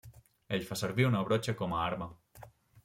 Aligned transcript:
Ell 0.57 0.65
fa 0.69 0.77
servir 0.81 1.07
una 1.11 1.21
brotxa 1.29 1.57
com 1.61 1.77
a 1.79 1.87
arma. 1.93 2.11